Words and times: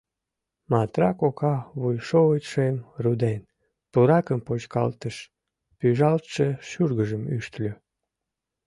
—Матра 0.71 1.11
кока 1.19 1.53
вуйшовычшым 1.79 2.75
руден, 3.03 3.41
пуракым 3.91 4.39
почкалтыш, 4.47 5.15
пӱжалтше 5.77 6.47
шӱргыжым 6.67 7.23
ӱштыльӧ. 7.37 7.73